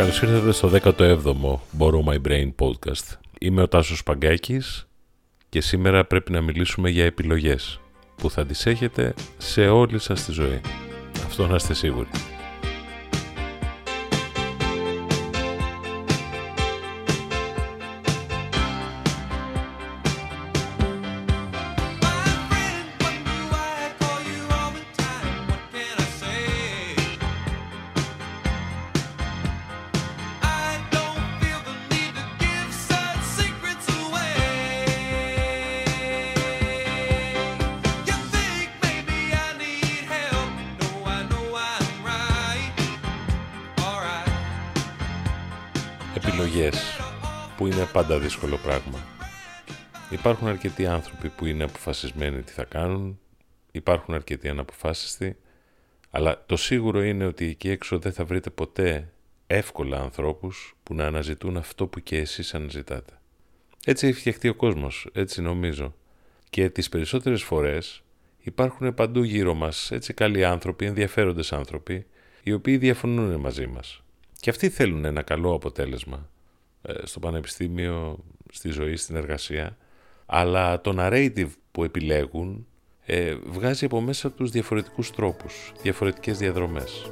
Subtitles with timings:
[0.00, 3.18] Καλώς ήρθατε στο 17ο Borrow My Brain podcast.
[3.40, 4.86] Είμαι ο Τάσος Παγκάκης
[5.48, 7.80] και σήμερα πρέπει να μιλήσουμε για επιλογές
[8.16, 10.60] που θα τις έχετε σε όλη σας τη ζωή.
[11.26, 12.08] Αυτό να είστε σίγουροι.
[46.22, 46.76] Επιλογές
[47.56, 48.98] που είναι πάντα δύσκολο πράγμα.
[50.10, 53.18] Υπάρχουν αρκετοί άνθρωποι που είναι αποφασισμένοι τι θα κάνουν,
[53.70, 55.36] υπάρχουν αρκετοί αναποφάσιστοι,
[56.10, 59.12] αλλά το σίγουρο είναι ότι εκεί έξω δεν θα βρείτε ποτέ
[59.46, 63.18] εύκολα ανθρώπους που να αναζητούν αυτό που και εσείς αναζητάτε.
[63.84, 65.94] Έτσι έχει φτιαχτεί ο κόσμος, έτσι νομίζω.
[66.50, 68.02] Και τις περισσότερες φορές
[68.40, 72.06] υπάρχουν παντού γύρω μας έτσι καλοί άνθρωποι, ενδιαφέροντες άνθρωποι,
[72.42, 73.99] οι οποίοι διαφωνούν μαζί μας.
[74.40, 76.28] Και αυτοί θέλουν ένα καλό αποτέλεσμα
[76.82, 78.18] ε, στο πανεπιστήμιο,
[78.52, 79.76] στη ζωή, στην εργασία.
[80.26, 82.66] Αλλά το narrative που επιλέγουν
[83.06, 87.10] ε, βγάζει από μέσα τους διαφορετικούς τρόπους, διαφορετικές διαδρομές.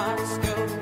[0.00, 0.75] Σήμερα θέλω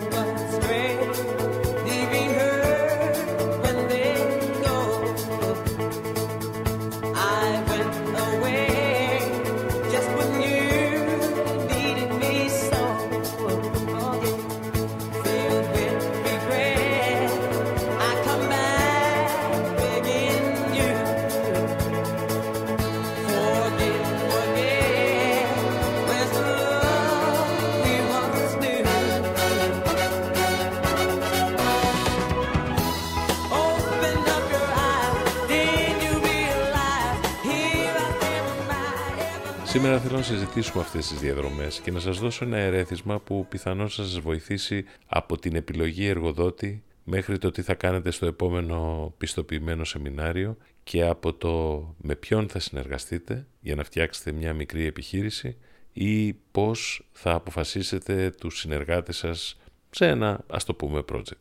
[40.24, 44.84] συζητήσουμε αυτές τις διαδρομές και να σας δώσω ένα ερέθισμα που πιθανώς θα σας βοηθήσει
[45.06, 51.34] από την επιλογή εργοδότη μέχρι το τι θα κάνετε στο επόμενο πιστοποιημένο σεμινάριο και από
[51.34, 55.56] το με ποιον θα συνεργαστείτε για να φτιάξετε μια μικρή επιχείρηση
[55.92, 59.56] ή πώς θα αποφασίσετε τους συνεργάτες σας
[59.90, 61.40] σε ένα ας το πούμε project.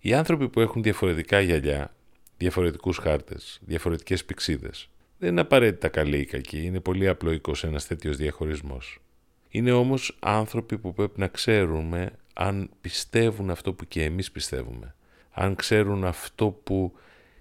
[0.00, 1.94] Οι άνθρωποι που έχουν διαφορετικά γυαλιά,
[2.36, 4.88] διαφορετικούς χάρτες, διαφορετικές πηξίδες,
[5.20, 8.98] δεν είναι απαραίτητα καλή ή κακή, είναι πολύ απλοϊκός ένας τέτοιος διαχωρισμός.
[9.48, 14.94] Είναι όμως άνθρωποι που πρέπει να ξέρουμε αν πιστεύουν αυτό που και εμείς πιστεύουμε.
[15.30, 16.92] Αν ξέρουν αυτό που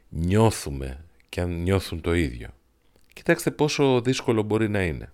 [0.10, 2.50] νιώθουμε και αν νιώθουν το ίδιο.
[3.14, 5.12] Κοιτάξτε πόσο δύσκολο μπορεί να είναι.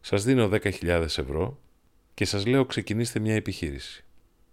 [0.00, 1.58] Σας δίνω 10.000 ευρώ
[2.14, 4.04] και σας λέω ξεκινήστε μια επιχείρηση.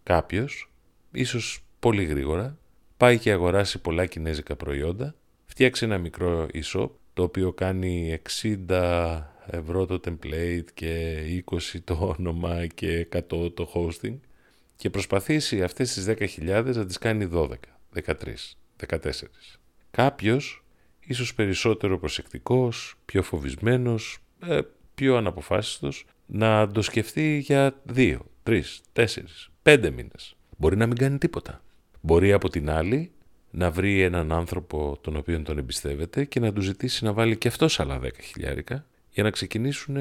[0.03, 0.71] Κάποιος,
[1.11, 2.57] ίσως πολύ γρήγορα,
[2.97, 8.19] πάει και αγοράσει πολλά κινέζικα προϊόντα, φτιάξει ένα μικρό e-shop το οποίο κάνει
[8.67, 11.21] 60 ευρώ το template και
[11.51, 13.21] 20 το όνομα και 100
[13.53, 14.17] το hosting
[14.75, 16.05] και προσπαθήσει αυτές τις
[16.39, 17.47] 10.000 να τις κάνει 12,
[17.93, 18.55] 13,
[18.87, 18.97] 14.
[19.91, 20.63] Κάποιος,
[20.99, 24.59] ίσως περισσότερο προσεκτικός, πιο φοβισμένος, ε,
[24.95, 30.35] πιο αναποφάσιστος, να το σκεφτεί για 2, 3, 4, 5 μήνες.
[30.57, 31.61] Μπορεί να μην κάνει τίποτα.
[32.01, 33.11] Μπορεί από την άλλη
[33.57, 37.47] να βρει έναν άνθρωπο τον οποίο τον εμπιστεύεται και να του ζητήσει να βάλει και
[37.47, 39.97] αυτός άλλα 10 χιλιάρικα για να ξεκινήσουν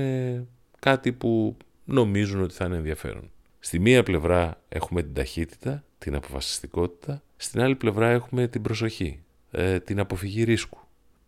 [0.78, 3.30] κάτι που νομίζουν ότι θα είναι ενδιαφέρον.
[3.58, 9.20] Στη μία πλευρά έχουμε την ταχύτητα, την αποφασιστικότητα, στην άλλη πλευρά έχουμε την προσοχή,
[9.50, 10.78] ε, την αποφυγή ρίσκου.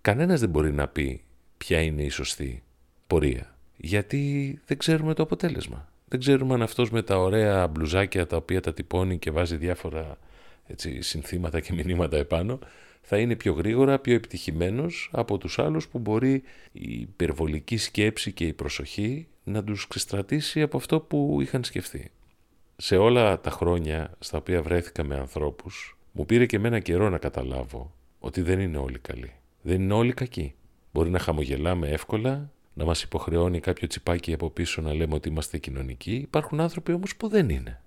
[0.00, 1.22] Κανένας δεν μπορεί να πει
[1.56, 2.62] ποια είναι η σωστή
[3.06, 5.88] πορεία, γιατί δεν ξέρουμε το αποτέλεσμα.
[6.08, 10.18] Δεν ξέρουμε αν αυτός με τα ωραία μπλουζάκια τα οποία τα τυπώνει και βάζει διάφορα
[10.66, 12.58] έτσι, συνθήματα και μηνύματα επάνω,
[13.02, 16.42] θα είναι πιο γρήγορα, πιο επιτυχημένος από τους άλλους που μπορεί
[16.72, 22.10] η υπερβολική σκέψη και η προσοχή να τους ξεστρατήσει από αυτό που είχαν σκεφτεί.
[22.76, 27.18] Σε όλα τα χρόνια στα οποία βρέθηκα με ανθρώπους, μου πήρε και μένα καιρό να
[27.18, 29.32] καταλάβω ότι δεν είναι όλοι καλοί.
[29.62, 30.54] Δεν είναι όλοι κακοί.
[30.92, 35.58] Μπορεί να χαμογελάμε εύκολα, να μας υποχρεώνει κάποιο τσιπάκι από πίσω να λέμε ότι είμαστε
[35.58, 36.14] κοινωνικοί.
[36.14, 37.80] Υπάρχουν άνθρωποι όμως που δεν είναι.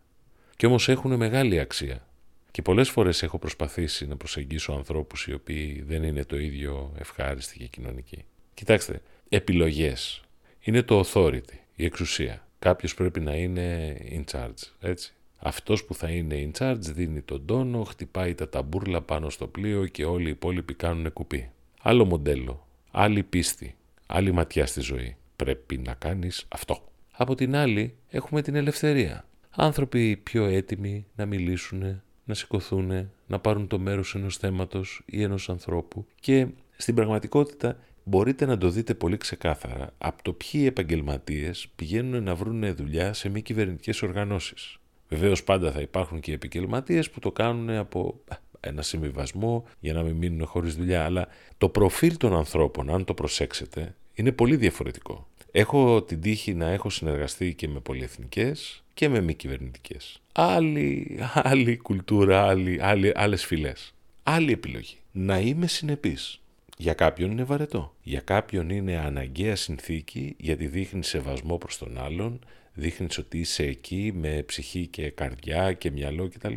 [0.56, 2.08] Και όμως έχουν μεγάλη αξία.
[2.52, 7.58] Και πολλές φορές έχω προσπαθήσει να προσεγγίσω ανθρώπους οι οποίοι δεν είναι το ίδιο ευχάριστοι
[7.58, 8.26] και κοινωνικοί.
[8.54, 10.24] Κοιτάξτε, επιλογές.
[10.60, 12.48] Είναι το authority, η εξουσία.
[12.60, 15.14] Κάποιος πρέπει να είναι in charge, έτσι.
[15.38, 19.86] Αυτός που θα είναι in charge δίνει τον τόνο, χτυπάει τα ταμπούρλα πάνω στο πλοίο
[19.86, 21.52] και όλοι οι υπόλοιποι κάνουν κουπί.
[21.82, 23.76] Άλλο μοντέλο, άλλη πίστη,
[24.06, 25.16] άλλη ματιά στη ζωή.
[25.36, 26.84] Πρέπει να κάνεις αυτό.
[27.12, 29.26] Από την άλλη έχουμε την ελευθερία.
[29.50, 35.50] Άνθρωποι πιο έτοιμοι να μιλήσουν, να σηκωθούν, να πάρουν το μέρος ενός θέματος ή ενός
[35.50, 36.48] ανθρώπου και
[36.78, 42.76] στην πραγματικότητα μπορείτε να το δείτε πολύ ξεκάθαρα από το ποιοι επαγγελματίες πηγαίνουν να βρουν
[42.76, 44.78] δουλειά σε μη κυβερνητικές οργανώσεις.
[45.10, 48.20] Βεβαίως πάντα θα υπάρχουν και επαγγελματίες που το κάνουν από
[48.60, 51.28] ένα συμβιβασμό για να μην μείνουν χωρίς δουλειά, αλλά
[51.58, 55.28] το προφίλ των ανθρώπων, αν το προσέξετε, είναι πολύ διαφορετικό.
[55.52, 60.22] Έχω την τύχη να έχω συνεργαστεί και με πολυεθνικές και με μη κυβερνητικές.
[60.32, 63.94] Άλλη, άλλη κουλτούρα, άλλη, άλλη, άλλες φυλές.
[64.24, 64.98] Άλλη επιλογή.
[65.12, 66.42] Να είμαι συνεπής.
[66.78, 67.96] Για κάποιον είναι βαρετό.
[68.04, 72.40] Για κάποιον είναι αναγκαία συνθήκη γιατί δείχνει σεβασμό προς τον άλλον,
[72.74, 76.56] δείχνεις ότι είσαι εκεί με ψυχή και καρδιά και μυαλό κτλ.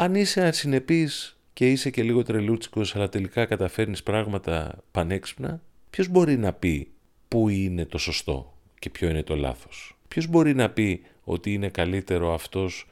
[0.00, 5.60] Αν είσαι ασυνεπής και είσαι και λίγο τρελούτσικος αλλά τελικά καταφέρνεις πράγματα πανέξυπνα,
[5.90, 6.90] ποιος μπορεί να πει
[7.28, 11.68] πού είναι το σωστό και ποιο είναι το λάθος; Ποιος μπορεί να πει ότι είναι
[11.68, 12.88] καλύτερο αυτός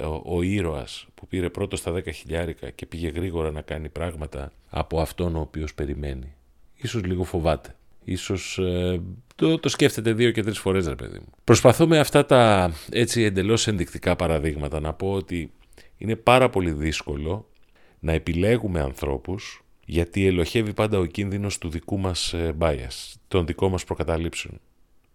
[0.00, 4.52] ο, ο ήρωας που πήρε πρώτο στα 10 χιλιάρικα και πήγε γρήγορα να κάνει πράγματα
[4.70, 6.34] από αυτόν ο οποίος περιμένει;
[6.76, 7.76] Ίσως λίγο φοβάται.
[8.04, 9.00] Ίσως ε,
[9.34, 11.30] το, το σκέφτεται δύο και τρεις φορές ρε παιδί μου.
[11.44, 15.52] Προσπαθώ με αυτά τα έτσι εντελώς ενδεικτικά παραδείγματα να πω ότι
[16.02, 17.48] είναι πάρα πολύ δύσκολο
[17.98, 23.70] να επιλέγουμε ανθρώπους γιατί ελοχεύει πάντα ο κίνδυνος του δικού μας ε, bias, των δικών
[23.70, 24.60] μας προκαταλήψεων.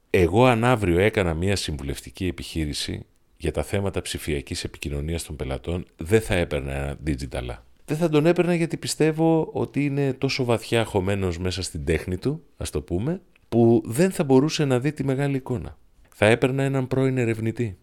[0.09, 3.05] Εγώ αν αύριο έκανα μια συμβουλευτική επιχείρηση
[3.37, 7.55] για τα θέματα ψηφιακής επικοινωνίας των πελατών, δεν θα έπαιρνα ένα digital.
[7.85, 12.43] Δεν θα τον έπαιρνα γιατί πιστεύω ότι είναι τόσο βαθιά χωμένος μέσα στην τέχνη του,
[12.57, 15.77] ας το πούμε, που δεν θα μπορούσε να δει τη μεγάλη εικόνα.
[16.09, 17.77] Θα έπαιρνα έναν πρώην ερευνητή.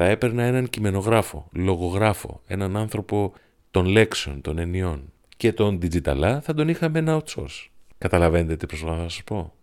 [0.00, 3.32] Θα έπαιρνα έναν κειμενογράφο, λογογράφο, έναν άνθρωπο
[3.70, 5.12] των λέξεων, των ενιών.
[5.36, 7.66] Και τον digital θα τον είχαμε ένα outsource.
[7.98, 9.54] Καταλαβαίνετε τι προσπαθώ να σας πω;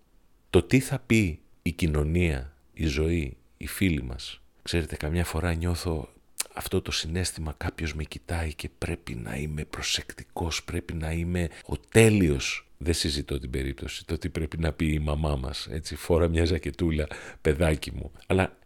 [0.49, 4.41] Το τι θα πει η κοινωνία, η ζωή, οι φίλοι μας.
[4.61, 6.09] Ξέρετε, καμιά φορά νιώθω
[6.53, 11.77] αυτό το συνέστημα κάποιος με κοιτάει και πρέπει να είμαι προσεκτικός, πρέπει να είμαι ο
[11.77, 12.69] τέλειος.
[12.77, 16.45] Δεν συζητώ την περίπτωση, το τι πρέπει να πει η μαμά μας, έτσι, φόρα μια
[16.45, 17.07] ζακετούλα,
[17.41, 18.11] παιδάκι μου.
[18.27, 18.57] Αλλά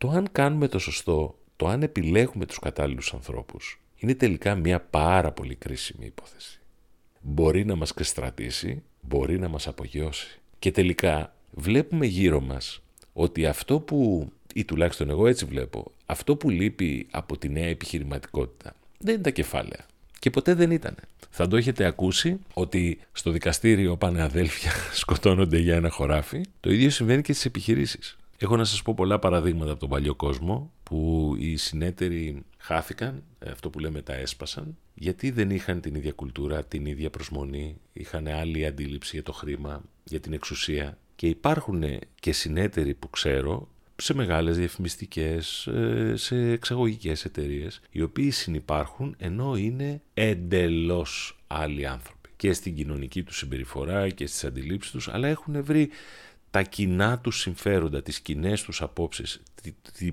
[0.00, 5.32] το αν κάνουμε το σωστό, το αν επιλέγουμε τους κατάλληλους ανθρώπους, είναι τελικά μια πάρα
[5.32, 6.60] πολύ κρίσιμη υπόθεση.
[7.20, 10.40] Μπορεί να μας κεστρατήσει, μπορεί να μας απογειώσει.
[10.58, 12.82] Και τελικά βλέπουμε γύρω μας
[13.12, 18.74] ότι αυτό που, ή τουλάχιστον εγώ έτσι βλέπω, αυτό που λείπει από τη νέα επιχειρηματικότητα
[18.98, 19.86] δεν είναι τα κεφάλαια.
[20.18, 20.94] Και ποτέ δεν ήταν.
[21.30, 24.70] Θα το έχετε ακούσει ότι στο δικαστήριο πάνε αδέλφια,
[25.00, 26.40] σκοτώνονται για ένα χωράφι.
[26.60, 28.14] Το ίδιο συμβαίνει και στις επιχειρήσεις.
[28.42, 33.70] Έχω να σας πω πολλά παραδείγματα από τον παλιό κόσμο που οι συνέτεροι χάθηκαν, αυτό
[33.70, 38.66] που λέμε τα έσπασαν, γιατί δεν είχαν την ίδια κουλτούρα, την ίδια προσμονή, είχαν άλλη
[38.66, 40.98] αντίληψη για το χρήμα, για την εξουσία.
[41.16, 41.84] Και υπάρχουν
[42.20, 49.56] και συνέτεροι που ξέρω σε μεγάλες διαφημιστικές, ε, σε εξαγωγικές εταιρείες, οι οποίοι συνυπάρχουν ενώ
[49.56, 52.28] είναι εντελώς άλλοι άνθρωποι.
[52.36, 55.90] Και στην κοινωνική τους συμπεριφορά και στις αντιλήψεις τους, αλλά έχουν βρει
[56.50, 59.42] τα κοινά τους συμφέροντα, τις κοινές τους απόψεις,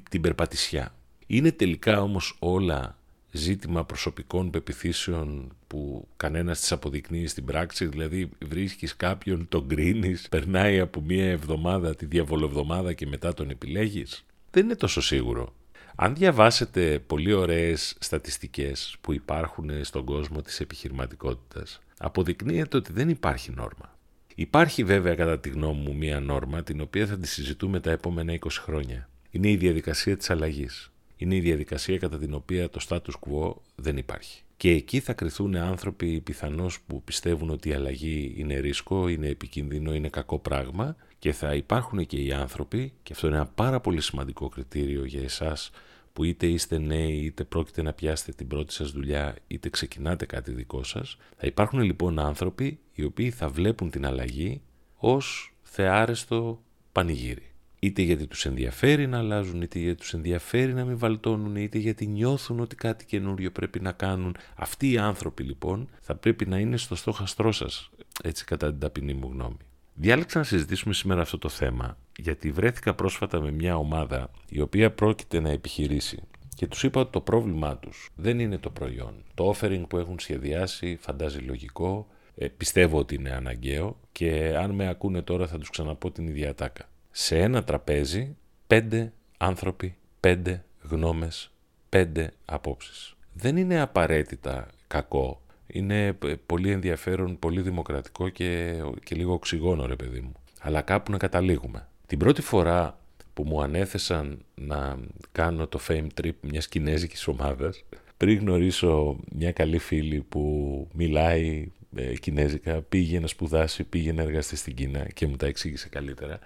[0.10, 0.96] την περπατησιά.
[1.28, 2.98] Είναι τελικά όμως όλα
[3.32, 10.80] ζήτημα προσωπικών πεπιθήσεων που κανένας τις αποδεικνύει στην πράξη, δηλαδή βρίσκεις κάποιον, τον κρίνεις, περνάει
[10.80, 14.26] από μία εβδομάδα, τη διαβολοβδομάδα και μετά τον επιλέγεις.
[14.52, 15.54] Δεν είναι τόσο σίγουρο.
[15.96, 23.52] Αν διαβάσετε πολύ ωραίες στατιστικές που υπάρχουν στον κόσμο της επιχειρηματικότητας, αποδεικνύεται ότι δεν υπάρχει
[23.52, 23.97] νόρμα.
[24.40, 28.34] Υπάρχει βέβαια κατά τη γνώμη μου μία νόρμα την οποία θα τη συζητούμε τα επόμενα
[28.34, 29.10] 20 χρόνια.
[29.32, 30.92] Είναι η διαδικασία της αλλαγής.
[31.18, 34.42] Είναι η διαδικασία κατά την οποία το status quo δεν υπάρχει.
[34.58, 39.94] Και εκεί θα κρυθούν άνθρωποι πιθανώς που πιστεύουν ότι η αλλαγή είναι ρίσκο, είναι επικίνδυνο,
[39.94, 44.02] είναι κακό πράγμα και θα υπάρχουν και οι άνθρωποι, και αυτό είναι ένα πάρα πολύ
[44.02, 45.72] σημαντικό κριτήριο για εσάς
[46.18, 50.52] που είτε είστε νέοι, είτε πρόκειται να πιάσετε την πρώτη σας δουλειά, είτε ξεκινάτε κάτι
[50.52, 51.18] δικό σας.
[51.38, 54.62] Θα υπάρχουν λοιπόν άνθρωποι οι οποίοι θα βλέπουν την αλλαγή
[54.96, 57.52] ως θεάρεστο πανηγύρι.
[57.80, 62.08] Είτε γιατί τους ενδιαφέρει να αλλάζουν, είτε γιατί τους ενδιαφέρει να μην βαλτώνουν, είτε γιατί
[62.08, 64.36] νιώθουν ότι κάτι καινούριο πρέπει να κάνουν.
[64.56, 67.90] Αυτοί οι άνθρωποι λοιπόν θα πρέπει να είναι στο στόχαστρό σας,
[68.24, 69.67] έτσι κατά την ταπεινή μου γνώμη.
[70.00, 74.92] Διάλεξα να συζητήσουμε σήμερα αυτό το θέμα γιατί βρέθηκα πρόσφατα με μια ομάδα η οποία
[74.92, 76.24] πρόκειται να επιχειρήσει
[76.56, 79.24] και τους είπα ότι το πρόβλημά τους δεν είναι το προϊόν.
[79.34, 84.88] Το offering που έχουν σχεδιάσει φαντάζει λογικό, ε, πιστεύω ότι είναι αναγκαίο και αν με
[84.88, 86.90] ακούνε τώρα θα τους ξαναπώ την ίδια τάκα.
[87.12, 88.36] Σε ένα τραπέζι
[88.68, 91.52] πέντε άνθρωποι, πέντε γνώμες,
[91.90, 93.16] πέντε απόψεις.
[93.34, 100.20] Δεν είναι απαραίτητα κακό είναι πολύ ενδιαφέρον, πολύ δημοκρατικό και, και λίγο οξυγόνο ρε παιδί
[100.20, 100.32] μου.
[100.62, 101.88] Αλλά κάπου να καταλήγουμε.
[102.08, 103.00] Την πρώτη φορά
[103.34, 104.98] που μου ανέθεσαν να
[105.32, 107.84] κάνω το fame trip μιας κινέζικης ομάδας
[108.18, 114.56] πριν γνωρίσω μια καλή φίλη που μιλάει ε, κινέζικα, πήγε να σπουδάσει, πήγε να εργαστεί
[114.56, 116.40] στην Κίνα και μου τα εξήγησε καλύτερα.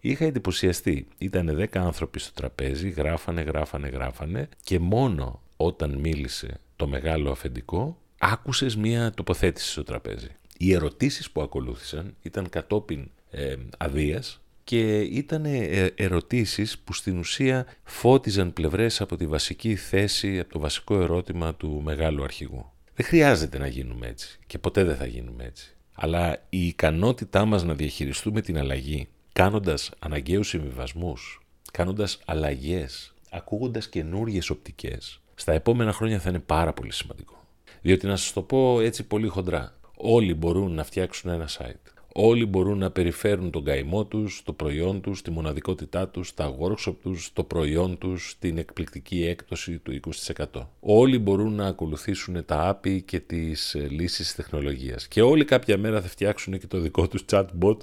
[0.00, 1.06] Είχα εντυπωσιαστεί.
[1.18, 7.98] Ήταν 10 άνθρωποι στο τραπέζι, γράφανε, γράφανε, γράφανε και μόνο όταν μίλησε το μεγάλο αφεντικό
[8.18, 10.28] άκουσες μία τοποθέτηση στο τραπέζι.
[10.58, 17.66] Οι ερωτήσεις που ακολούθησαν ήταν κατόπιν ε, αδείας και ήταν ε, ερωτήσεις που στην ουσία
[17.84, 22.72] φώτιζαν πλευρές από τη βασική θέση, από το βασικό ερώτημα του μεγάλου αρχηγού.
[22.94, 25.76] Δεν χρειάζεται να γίνουμε έτσι και ποτέ δεν θα γίνουμε έτσι.
[25.92, 31.40] Αλλά η ικανότητά μας να διαχειριστούμε την αλλαγή, κάνοντας αναγκαίους συμβιβασμούς,
[31.72, 37.35] κάνοντας αλλαγές, ακούγοντας καινούριες οπτικές, στα επόμενα χρόνια θα είναι πάρα πολύ σημαντικό.
[37.86, 41.92] Διότι να σας το πω έτσι πολύ χοντρά, όλοι μπορούν να φτιάξουν ένα site.
[42.12, 46.94] Όλοι μπορούν να περιφέρουν τον καημό τους, το προϊόν τους, τη μοναδικότητά τους, τα workshop
[47.02, 50.68] τους, το προϊόν τους, την εκπληκτική έκπτωση του 20%.
[50.80, 55.08] Όλοι μπορούν να ακολουθήσουν τα άπη και τις ε, λύσεις τεχνολογίας.
[55.08, 57.76] Και όλοι κάποια μέρα θα φτιάξουν και το δικό τους chatbot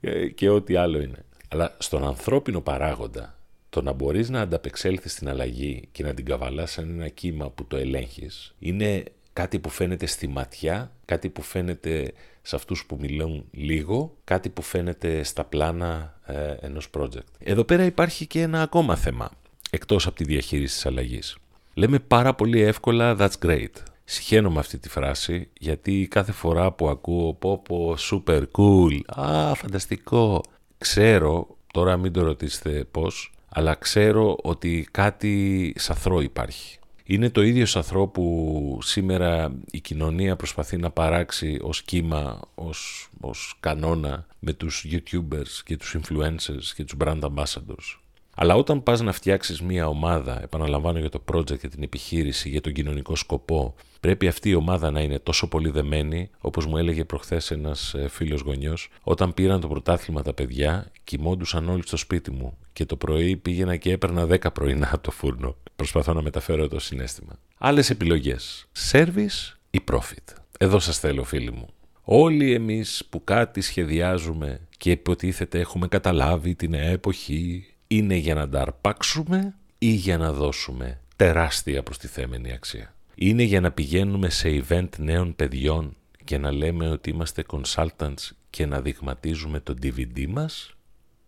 [0.00, 1.24] ε, και ό,τι άλλο είναι.
[1.48, 3.38] Αλλά στον ανθρώπινο παράγοντα,
[3.70, 7.66] το να μπορείς να ανταπεξέλθεις στην αλλαγή και να την καβαλάς σαν ένα κύμα που
[7.66, 9.04] το ελέγχεις, είναι
[9.34, 12.12] κάτι που φαίνεται στη ματιά, κάτι που φαίνεται
[12.42, 17.26] σε αυτούς που μιλούν λίγο, κάτι που φαίνεται στα πλάνα ε, ενός project.
[17.38, 19.30] Εδώ πέρα υπάρχει και ένα ακόμα θέμα,
[19.70, 21.36] εκτός από τη διαχείριση της αλλαγής.
[21.74, 23.70] Λέμε πάρα πολύ εύκολα «that's great».
[24.04, 30.42] Συχαίνομαι αυτή τη φράση, γιατί κάθε φορά που ακούω «πω πω, super cool», «α, φανταστικό»,
[30.78, 36.78] ξέρω, τώρα μην το ρωτήσετε πώς, αλλά ξέρω ότι κάτι σαθρό υπάρχει.
[37.06, 43.56] Είναι το ίδιο σαθρό που σήμερα η κοινωνία προσπαθεί να παράξει ως κύμα, ως, ως
[43.60, 48.03] κανόνα με τους YouTubers και τους influencers και τους brand ambassadors;
[48.36, 52.60] Αλλά όταν πας να φτιάξεις μία ομάδα, επαναλαμβάνω για το project, για την επιχείρηση, για
[52.60, 57.04] τον κοινωνικό σκοπό, πρέπει αυτή η ομάδα να είναι τόσο πολύ δεμένη, όπως μου έλεγε
[57.04, 62.30] προχθές ένας ε, φίλος γονιός, όταν πήραν το πρωτάθλημα τα παιδιά, κοιμόντουσαν όλοι στο σπίτι
[62.30, 65.56] μου και το πρωί πήγαινα και έπαιρνα 10 πρωινά από το φούρνο.
[65.76, 67.38] Προσπαθώ να μεταφέρω το συνέστημα.
[67.58, 68.66] Άλλες επιλογές.
[68.92, 71.68] Service ή profit; Εδώ σας θέλω φίλοι μου.
[72.02, 78.60] Όλοι εμείς που κάτι σχεδιάζουμε και υποτίθεται έχουμε καταλάβει την εποχή είναι για να τα
[78.60, 85.36] αρπάξουμε ή για να δώσουμε τεράστια προστιθέμενη αξία; Είναι για να πηγαίνουμε σε event νέων
[85.36, 90.76] παιδιών και να λέμε ότι είμαστε consultants και να δειγματίζουμε το DVD μας;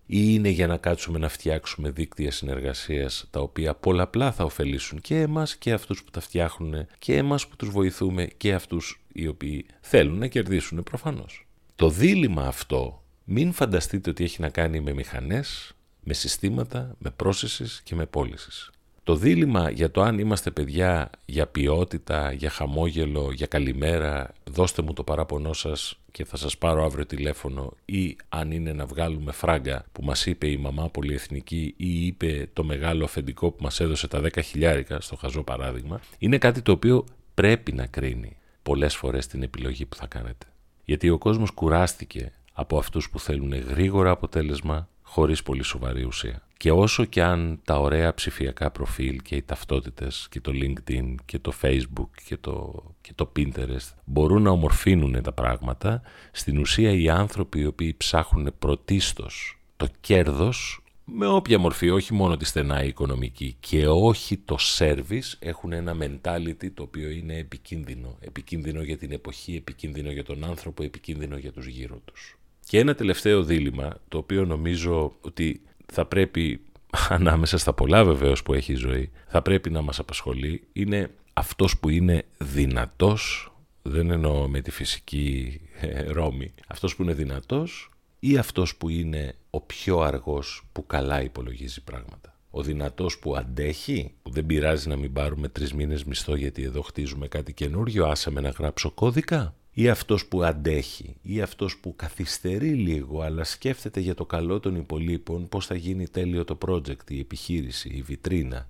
[0.09, 5.21] Ή είναι για να κάτσουμε να φτιάξουμε δίκτυα συνεργασίας τα οποία πολλαπλά θα ωφελήσουν και
[5.21, 9.67] εμάς και αυτούς που τα φτιάχνουν και εμάς που τους βοηθούμε και αυτούς οι οποίοι
[9.81, 11.47] θέλουν να κερδίσουν προφανώς;
[11.77, 15.76] Το δίλημα αυτό μην φανταστείτε ότι έχει να κάνει με μηχανές,
[16.09, 18.71] με συστήματα, με πρόσεσης και με πώλησης.
[19.03, 24.93] Το δίλημα για το αν είμαστε παιδιά για ποιότητα, για χαμόγελο, για καλημέρα, δώστε μου
[24.93, 29.85] το παράπονό σας και θα σας πάρω αύριο τηλέφωνο ή αν είναι να βγάλουμε φράγκα
[29.93, 34.21] που μας είπε η μαμά πολυεθνική ή είπε το μεγάλο αφεντικό που μας έδωσε τα
[34.21, 39.43] 10 χιλιάρικα, στο χαζό παράδειγμα, είναι κάτι το οποίο πρέπει να κρίνει πολλές φορές την
[39.43, 40.47] επιλογή που θα κάνετε.
[40.85, 46.41] Γιατί ο κόσμος κουράστηκε από αυτούς που θέλουν γρήγορα αποτέλεσμα, χωρίς πολύ σοβαρή ουσία.
[46.57, 51.39] Και όσο και αν τα ωραία ψηφιακά προφίλ και οι ταυτότητες και το LinkedIn και
[51.39, 57.09] το Facebook και το, και το Pinterest μπορούν να ομορφύνουν τα πράγματα, στην ουσία οι
[57.09, 63.57] άνθρωποι οι οποίοι ψάχνουν πρωτίστως το κέρδος με όποια μορφή, όχι μόνο τη στενά οικονομική
[63.61, 68.17] και όχι το service, έχουν ένα mentality το οποίο είναι επικίνδυνο.
[68.21, 72.39] Επικίνδυνο για την εποχή, επικίνδυνο για τον άνθρωπο, επικίνδυνο για τους γύρω τους.
[72.69, 76.61] Και ένα τελευταίο δίλημα, το οποίο νομίζω ότι θα πρέπει,
[77.09, 81.79] ανάμεσα στα πολλά βεβαίως που έχει η ζωή, θα πρέπει να μας απασχολεί, είναι αυτός
[81.79, 88.37] που είναι δυνατός, δεν εννοώ με τη φυσική ε, ρόμη, αυτός που είναι δυνατός ή
[88.37, 92.39] αυτός που είναι ο πιο αργός που καλά υπολογίζει πράγματα.
[92.51, 96.83] Ο δυνατός που αντέχει, που δεν πειράζει να μην πάρουμε τρεις μήνες μισθό γιατί εδώ
[96.83, 101.97] χτίζουμε κάτι καινούριο, άσε με να γράψω κώδικα ή αυτός που αντέχει ή αυτός που
[101.97, 107.11] καθυστερεί λίγο αλλά σκέφτεται για το καλό των υπολείπων πώς θα γίνει τέλειο το project,
[107.11, 108.69] η επιχείρηση, η βιτρίνα.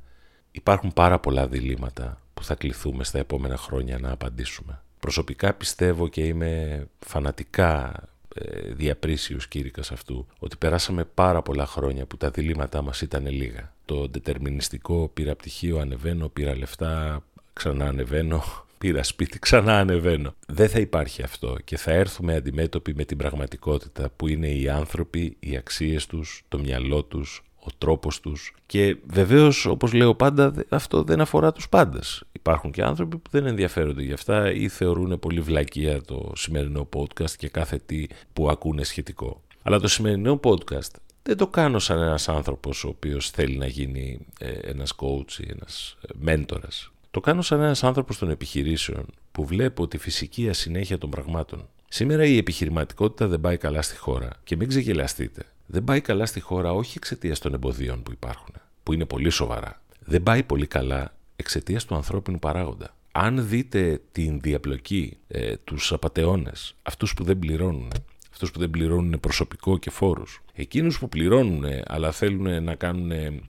[0.51, 4.83] Υπάρχουν πάρα πολλά διλήμματα που θα κληθούμε στα επόμενα χρόνια να απαντήσουμε.
[5.01, 7.93] Προσωπικά πιστεύω και είμαι φανατικά
[8.35, 13.75] ε, διαπρίσιος κήρυκας αυτού ότι περάσαμε πάρα πολλά χρόνια που τα διλήμματά μας ήταν λίγα.
[13.85, 17.23] Το δετερμινιστικό πήρα πτυχίο, ανεβαίνω, πήρα λεφτά,
[17.53, 18.45] ξανά ανεβαίνω,
[18.79, 20.35] πήρα σπίτι, ξανά ανεβαίνω.
[20.47, 25.37] Δεν θα υπάρχει αυτό και θα έρθουμε αντιμέτωποι με την πραγματικότητα που είναι οι άνθρωποι,
[25.41, 31.03] οι αξίες τους, το μυαλό τους, ο τρόπος τους και βεβαίως όπως λέω πάντα αυτό
[31.03, 32.25] δεν αφορά τους πάντες.
[32.33, 37.31] Υπάρχουν και άνθρωποι που δεν ενδιαφέρονται γι' αυτά ή θεωρούν πολύ βλακεία το σημερινό podcast
[37.31, 39.43] και κάθε τι που ακούνε σχετικό.
[39.63, 40.91] Αλλά το σημερινό podcast
[41.23, 45.49] δεν το κάνω σαν ένας άνθρωπος ο οποίος θέλει να γίνει ε, ένας coach ή
[45.49, 46.91] ένας ε, μέντορας.
[47.17, 51.69] Το κάνω σαν ένας άνθρωπος των επιχειρήσεων που βλέπω τη φυσική ασυνέχεια των πραγμάτων.
[51.89, 55.43] Σήμερα η επιχειρηματικότητα δεν πάει καλά στη χώρα και μην ξεγελαστείτε.
[55.67, 59.83] Δεν πάει καλά στη χώρα όχι εξαιτίας των εμποδίων που υπάρχουν, που είναι πολύ σοβαρά.
[60.01, 62.97] Δεν πάει πολύ καλά εξαιτίας του ανθρώπινου παράγοντα.
[63.13, 67.93] Αν δείτε την διαπλοκή, ε, τους απαταιώνες, αυτούς που δεν πληρώνουν,
[68.33, 73.41] αυτούς που δεν πληρώνουν προσωπικό και φόρους, εκείνους που πληρώνουν αλλά θέλουν να κάνουν ε,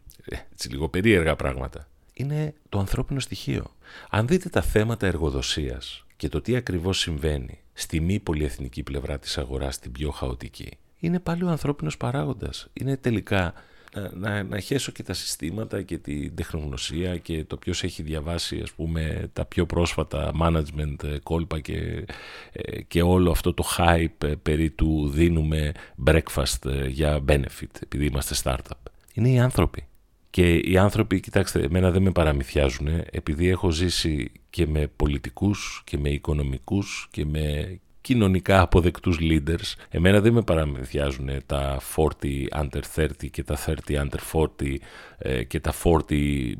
[0.52, 3.76] έτσι, λίγο περίεργα πράγματα, είναι το ανθρώπινο στοιχείο.
[4.10, 9.38] Αν δείτε τα θέματα εργοδοσίας και το τι ακριβώς συμβαίνει στη μη πολυεθνική πλευρά της
[9.38, 12.68] αγοράς, την πιο χαοτική, είναι πάλι ο ανθρώπινος παράγοντας.
[12.74, 13.54] Είναι τελικά
[13.94, 18.60] να, να, να χέσω και τα συστήματα και την τεχνογνωσία και το ποιος έχει διαβάσει
[18.64, 22.06] ας πούμε τα πιο πρόσφατα management ε, κόλπα και,
[22.52, 25.72] ε, και όλο αυτό το hype ε, περί του δίνουμε
[26.06, 28.92] breakfast για benefit επειδή είμαστε startup.
[29.14, 29.88] Είναι οι άνθρωποι.
[30.38, 35.98] Και οι άνθρωποι, κοιτάξτε, εμένα δεν με παραμυθιάζουν επειδή έχω ζήσει και με πολιτικούς και
[35.98, 39.74] με οικονομικούς και με κοινωνικά αποδεκτούς leaders.
[39.90, 42.06] Εμένα δεν με παραμυθιάζουν τα 40
[42.54, 44.76] under 30 και τα 30 under 40
[45.18, 46.00] ε, και τα 40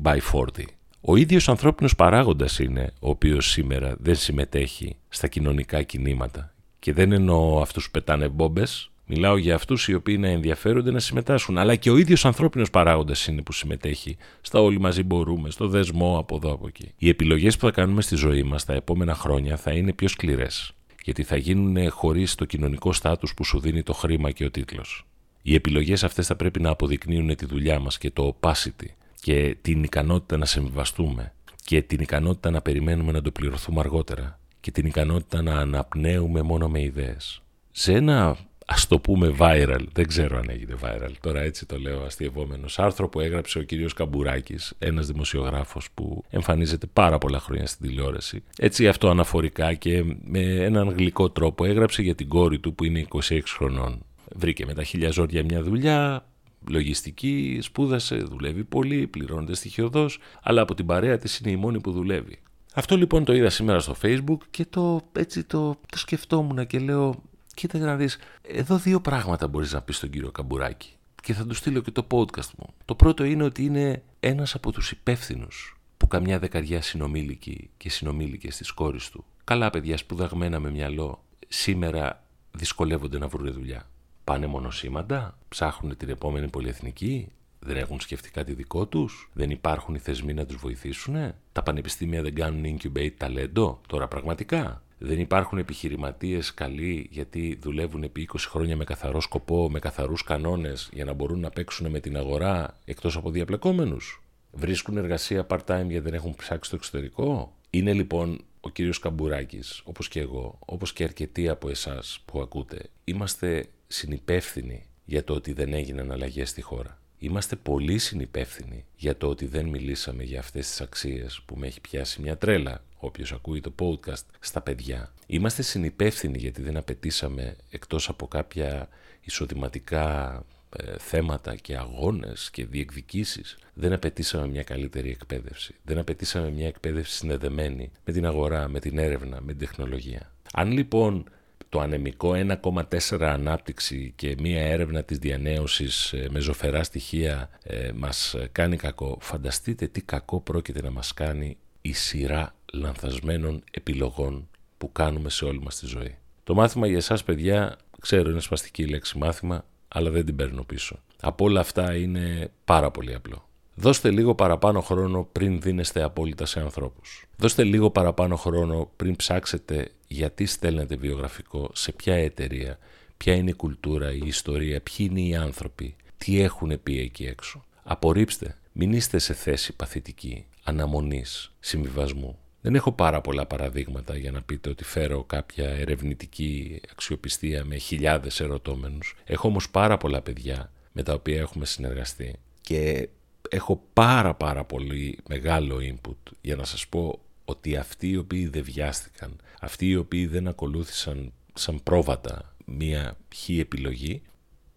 [0.02, 0.64] by 40.
[1.00, 6.54] Ο ίδιος ανθρώπινος παράγοντας είναι ο οποίος σήμερα δεν συμμετέχει στα κοινωνικά κινήματα.
[6.78, 10.98] Και δεν εννοώ αυτούς που πετάνε μπόμπες, Μιλάω για αυτούς οι οποίοι να ενδιαφέρονται να
[10.98, 15.68] συμμετάσχουν, αλλά και ο ίδιος ανθρώπινος παράγοντας είναι που συμμετέχει στα όλοι μαζί μπορούμε, στο
[15.68, 16.92] δεσμό από εδώ από εκεί.
[16.98, 20.72] Οι επιλογές που θα κάνουμε στη ζωή μας τα επόμενα χρόνια θα είναι πιο σκληρές
[21.08, 25.06] γιατί θα γίνουν χωρίς το κοινωνικό στάτους που σου δίνει το χρήμα και ο τίτλος.
[25.42, 28.86] Οι επιλογές αυτές θα πρέπει να αποδεικνύουν τη δουλειά μας και το opacity
[29.20, 31.32] και την ικανότητα να συμβιβαστούμε
[31.64, 36.68] και την ικανότητα να περιμένουμε να το πληρωθούμε αργότερα και την ικανότητα να αναπνέουμε μόνο
[36.68, 37.42] με ιδέες.
[37.70, 38.36] Σε ένα
[38.70, 43.08] ας το πούμε viral, δεν ξέρω αν έγινε viral, τώρα έτσι το λέω αστειευόμενος, άρθρο
[43.08, 48.42] που έγραψε ο κύριος Καμπουράκης, ένας δημοσιογράφος που εμφανίζεται πάρα πολλά χρόνια στην τηλεόραση.
[48.58, 53.06] Έτσι αυτό αναφορικά και με έναν γλυκό τρόπο έγραψε για την κόρη του που είναι
[53.08, 54.02] 26 χρονών.
[54.34, 56.26] Βρήκε με τα χίλια ζόρια μια δουλειά,
[56.68, 61.92] λογιστική, σπούδασε, δουλεύει πολύ, πληρώνεται στοιχειοδός, αλλά από την παρέα της είναι η μόνη που
[61.92, 62.38] δουλεύει.
[62.74, 67.22] Αυτό λοιπόν το είδα σήμερα στο facebook και το, έτσι το, το σκεφτόμουν και λέω
[67.58, 70.90] κοίτα να δεις, εδώ δύο πράγματα μπορείς να πεις στον κύριο Καμπουράκη
[71.22, 72.74] και θα του στείλω και το podcast μου.
[72.84, 78.56] Το πρώτο είναι ότι είναι ένας από τους υπεύθυνους που καμιά δεκαριά συνομήλικοι και συνομήλικες
[78.56, 83.88] της κόρης του, καλά παιδιά σπουδαγμένα με μυαλό, σήμερα δυσκολεύονται να βρουν δουλειά.
[84.24, 89.98] Πάνε μονοσήμαντα, ψάχνουν την επόμενη πολυεθνική, δεν έχουν σκεφτεί κάτι δικό τους, δεν υπάρχουν οι
[89.98, 94.82] θεσμοί να τους βοηθήσουν, τα πανεπιστήμια δεν κάνουν incubate ταλέντο, τώρα πραγματικά.
[94.98, 100.88] Δεν υπάρχουν επιχειρηματίες καλοί γιατί δουλεύουν επί 20 χρόνια με καθαρό σκοπό, με καθαρούς κανόνες
[100.92, 105.98] για να μπορούν να παίξουν με την αγορά εκτός από διαπλεκόμενους; Βρίσκουν εργασία part-time γιατί
[105.98, 111.04] δεν έχουν ψάξει στο εξωτερικό; Είναι λοιπόν ο κύριος Καμπουράκης, όπως και εγώ, όπως και
[111.04, 117.00] αρκετοί από εσάς που ακούτε, είμαστε συνυπεύθυνοι για το ότι δεν έγιναν αλλαγές στη χώρα;
[117.18, 121.80] Είμαστε πολύ συνυπεύθυνοι για το ότι δεν μιλήσαμε για αυτές τις αξίες που με έχει
[121.80, 125.12] πιάσει μια τρέλα όποιος ακούει το podcast στα παιδιά.
[125.26, 128.88] Είμαστε συνυπεύθυνοι γιατί δεν απαιτήσαμε εκτός από κάποια
[129.20, 130.44] εισοδηματικά
[130.76, 135.74] ε, θέματα και αγώνες και διεκδικήσεις δεν απαιτήσαμε μια καλύτερη εκπαίδευση.
[135.84, 140.32] Δεν απαιτήσαμε μια εκπαίδευση συνδεδεμένη με την αγορά, με την έρευνα, με την τεχνολογία.
[140.52, 141.24] Αν λοιπόν
[141.68, 148.34] το ανεμικό 1,4 ανάπτυξη και μία έρευνα της διανέωσης ε, με ζωφερά στοιχεία ε, μας
[148.52, 155.30] κάνει κακό, φανταστείτε τι κακό πρόκειται να μας κάνει η σειρά λανθασμένων επιλογών που κάνουμε
[155.30, 156.16] σε όλη μας τη ζωή.
[156.44, 161.02] Το μάθημα για εσάς παιδιά, ξέρω είναι σπαστική λέξη μάθημα, αλλά δεν την παίρνω πίσω.
[161.20, 163.47] Από όλα αυτά είναι πάρα πολύ απλό.
[163.80, 167.26] Δώστε λίγο παραπάνω χρόνο πριν δίνεστε απόλυτα σε ανθρώπους.
[167.36, 172.78] Δώστε λίγο παραπάνω χρόνο πριν ψάξετε γιατί στέλνετε βιογραφικό, σε ποια εταιρεία,
[173.16, 177.64] ποια είναι η κουλτούρα, η ιστορία, ποιοι είναι οι άνθρωποι, τι έχουν πει εκεί έξω.
[177.82, 182.38] Απορρίψτε, μην είστε σε θέση παθητική, αναμονής, συμβιβασμού.
[182.60, 188.40] Δεν έχω πάρα πολλά παραδείγματα για να πείτε ότι φέρω κάποια ερευνητική αξιοπιστία με χιλιάδες
[188.40, 189.16] ερωτώμενους.
[189.24, 193.08] Έχω όμως πάρα πολλά παιδιά με τα οποία έχουμε συνεργαστεί και
[193.48, 198.62] έχω πάρα πάρα πολύ μεγάλο input για να σας πω ότι αυτοί οι οποίοι δεν
[198.62, 204.22] βιάστηκαν, αυτοί οι οποίοι δεν ακολούθησαν σαν πρόβατα μία χή επιλογή,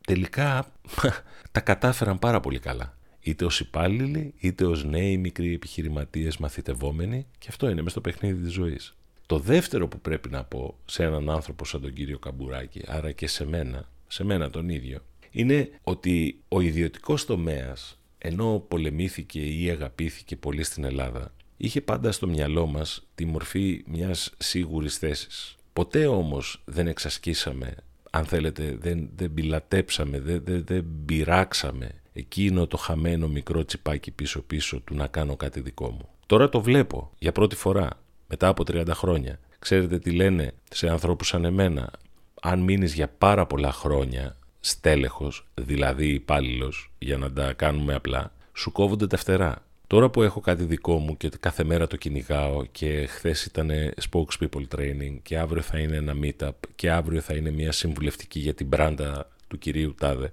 [0.06, 0.72] τελικά
[1.52, 2.98] τα κατάφεραν πάρα πολύ καλά.
[3.24, 8.44] Είτε ως υπάλληλοι, είτε ως νέοι μικροί επιχειρηματίες μαθητευόμενοι και αυτό είναι μες στο παιχνίδι
[8.44, 8.96] της ζωής.
[9.26, 13.28] Το δεύτερο που πρέπει να πω σε έναν άνθρωπο σαν τον κύριο Καμπουράκη, άρα και
[13.28, 15.00] σε μένα, σε μένα τον ίδιο,
[15.32, 22.28] είναι ότι ο ιδιωτικός τομέας, ενώ πολεμήθηκε ή αγαπήθηκε πολύ στην Ελλάδα, είχε πάντα στο
[22.28, 25.56] μυαλό μας τη μορφή μιας σίγουρης θέσης.
[25.74, 27.76] Ποτέ όμως δεν εξασκήσαμε,
[28.12, 34.80] αν θέλετε, δεν, δεν πιλατέψαμε, δεν, δεν, δεν πειράξαμε εκείνο το χαμένο μικρό τσιπάκι πίσω-πίσω
[34.80, 36.10] του να κάνω κάτι δικό μου.
[36.26, 37.90] Τώρα το βλέπω για πρώτη φορά,
[38.28, 39.40] μετά από 30 χρόνια.
[39.60, 41.92] Ξέρετε τι λένε σε ανθρώπους σαν εμένα.
[42.42, 48.72] Αν μείνεις για πάρα πολλά χρόνια στέλεχος, δηλαδή υπάλληλος, για να τα κάνουμε απλά, σου
[48.72, 49.66] κόβονται τα φτερά.
[49.88, 53.72] Τώρα που έχω κάτι δικό μου και κάθε μέρα το κυνηγάω και χθες ήταν
[54.10, 58.54] spokespeople training και αύριο θα είναι ένα meetup και αύριο θα είναι μια συμβουλευτική για
[58.54, 60.32] την μπράντα του κυρίου Τάδε,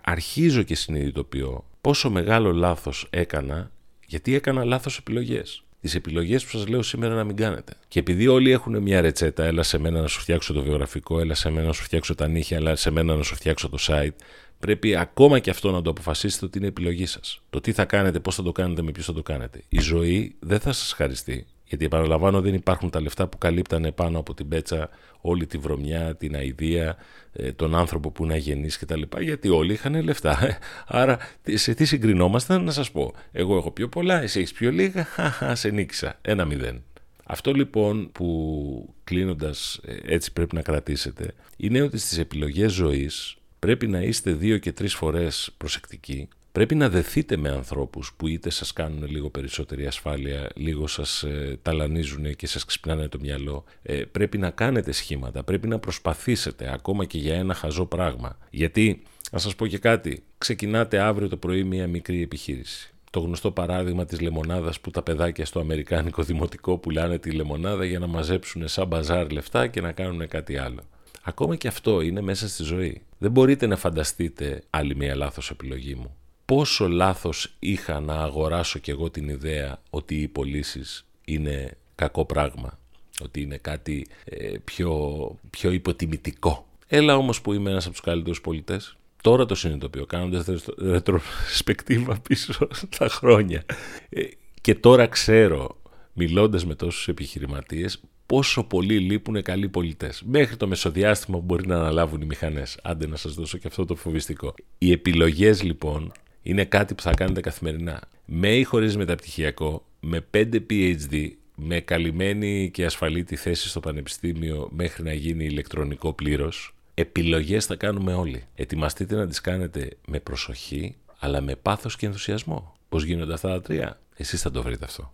[0.00, 3.70] αρχίζω και συνειδητοποιώ πόσο μεγάλο λάθος έκανα
[4.06, 5.63] γιατί έκανα λάθος επιλογές.
[5.84, 7.72] Τις επιλογές που σας λέω σήμερα να μην κάνετε.
[7.88, 11.34] Και επειδή όλοι έχουν μια ρετσέτα, έλα σε μένα να σου φτιάξω το βιογραφικό, έλα
[11.34, 14.14] σε μένα να σου φτιάξω τα νύχια, έλα σε μένα να σου φτιάξω το site,
[14.58, 17.42] πρέπει ακόμα και αυτό να το αποφασίσετε ότι είναι επιλογή σας.
[17.50, 19.62] Το τι θα κάνετε, πώς θα το κάνετε, με ποιος θα το κάνετε.
[19.68, 24.18] Η ζωή δεν θα σας χαριστεί γιατί επαναλαμβάνω δεν υπάρχουν τα λεφτά που καλύπτανε πάνω
[24.18, 24.88] από την πέτσα
[25.20, 26.96] όλη τη βρωμιά, την αηδία,
[27.32, 29.02] ε, τον άνθρωπο που είναι αγενής κτλ.
[29.20, 30.58] Γιατί όλοι είχαν λεφτά.
[30.86, 33.14] Άρα σε τι συγκρινόμασταν να σας πω.
[33.32, 36.18] Εγώ έχω πιο πολλά, εσύ έχεις πιο λίγα, χαχα, σε νίκησα.
[36.22, 36.82] Ένα μηδέν.
[37.24, 43.86] Αυτό λοιπόν που κλείνοντας ε, έτσι πρέπει να κρατήσετε είναι ότι στις επιλογές ζωής πρέπει
[43.86, 48.72] να είστε δύο και τρεις φορές προσεκτικοί πρέπει να δεθείτε με ανθρώπους που είτε σας
[48.72, 53.64] κάνουν λίγο περισσότερη ασφάλεια, λίγο σας ε, ταλανίζουν και σας ξυπνάνε το μυαλό.
[53.82, 58.38] Ε, πρέπει να κάνετε σχήματα, πρέπει να προσπαθήσετε ακόμα και για ένα χαζό πράγμα.
[58.50, 62.94] Γιατί, να σας πω και κάτι, ξεκινάτε αύριο το πρωί μια μικρή επιχείρηση.
[63.10, 67.98] Το γνωστό παράδειγμα της λεμονάδας που τα παιδάκια στο Αμερικάνικο Δημοτικό πουλάνε τη λεμονάδα για
[67.98, 70.80] να μαζέψουν σαν μπαζάρ λεφτά και να κάνουν κάτι άλλο.
[71.22, 73.02] Ακόμα και αυτό είναι μέσα στη ζωή.
[73.18, 78.90] Δεν μπορείτε να φανταστείτε άλλη μια λάθος επιλογή μου πόσο λάθος είχα να αγοράσω κι
[78.90, 82.78] εγώ την ιδέα ότι οι πωλήσεις είναι κακό πράγμα,
[83.22, 86.66] ότι είναι κάτι ε, πιο, πιο υποτιμητικό.
[86.86, 88.96] Έλα όμως που είμαι ένας από τους καλύτερους πολιτές.
[89.22, 93.64] Τώρα το συνειδητοποιώ κάνοντας ρετροσπεκτίβα πίσω τα χρόνια.
[94.08, 94.22] Ε,
[94.60, 95.76] και τώρα ξέρω,
[96.12, 100.22] μιλώντας με τόσους επιχειρηματίες, πόσο πολύ λείπουν καλοί πολιτές.
[100.26, 102.78] Μέχρι το μεσοδιάστημα που μπορεί να αναλάβουν οι μηχανές.
[102.82, 104.54] Άντε να σας δώσω και αυτό το φοβιστικό.
[104.78, 106.12] Οι επιλογές λοιπόν
[106.44, 108.00] είναι κάτι που θα κάνετε καθημερινά.
[108.24, 114.68] Με ή χωρίς μεταπτυχιακό, με 5 PhD, με καλυμμένη και ασφαλή τη θέση στο πανεπιστήμιο
[114.72, 118.44] μέχρι να γίνει ηλεκτρονικό πλήρως, επιλογές θα κάνουμε όλοι.
[118.54, 122.74] Ετοιμαστείτε να τις κάνετε με προσοχή, αλλά με πάθος και ενθουσιασμό.
[122.88, 125.10] Πώς γίνονται αυτά τα τρία, εσείς θα το βρείτε αυτό.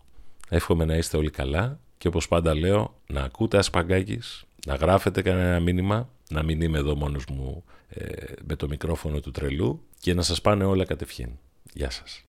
[0.48, 5.60] Εύχομαι να είστε όλοι καλά και όπως πάντα λέω να ακούτε ασπαγκάκης, να γράφετε κανένα
[5.60, 8.04] μήνυμα, να μην είμαι εδώ μόνος μου ε,
[8.46, 11.38] με το μικρόφωνο του τρελού και να σας πάνε όλα κατευχήν.
[11.72, 12.22] Γεια σας.